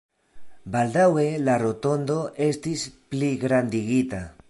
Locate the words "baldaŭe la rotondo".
0.75-2.17